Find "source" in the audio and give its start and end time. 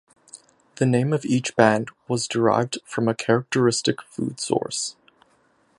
4.39-4.95